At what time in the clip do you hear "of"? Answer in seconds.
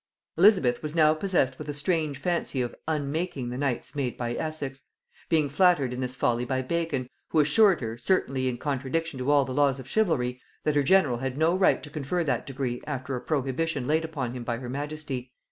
2.59-2.73, 9.79-9.87